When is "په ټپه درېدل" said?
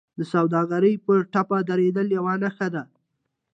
1.05-2.07